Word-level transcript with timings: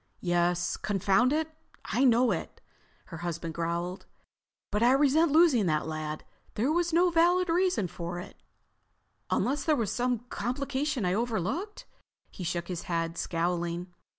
"Yes, 0.21 0.77
confound 0.77 1.31
it, 1.31 1.53
I 1.85 2.03
know 2.05 2.31
it," 2.31 2.59
her 3.13 3.17
husband 3.17 3.53
growled. 3.53 4.07
"But 4.71 4.81
I 4.81 4.93
resent 4.93 5.31
losing 5.31 5.67
that 5.67 5.85
lad. 5.85 6.25
There 6.55 6.71
was 6.71 6.91
no 6.91 7.11
valid 7.11 7.49
reason 7.49 7.87
for 7.87 8.17
it—unless 8.19 9.63
there 9.63 9.75
was 9.75 9.91
some 9.91 10.25
complication 10.29 11.05
I 11.05 11.13
overlooked." 11.13 11.85
He 12.31 12.43
shook 12.43 12.67
his 12.67 12.85
head, 12.89 13.15
scowling. 13.15 13.93